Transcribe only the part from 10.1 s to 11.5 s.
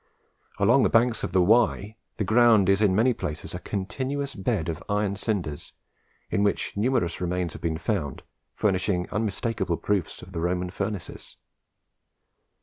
of the Roman furnaces.